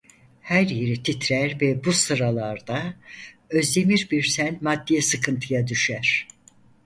[0.41, 2.93] Her yeri titrer ve bu sıralarda
[3.49, 6.27] Özdemir Birsel maddi sıkıntıya düşer.